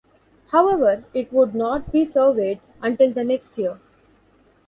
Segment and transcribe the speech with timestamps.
[0.49, 3.77] However it would not be surveyed until the next year.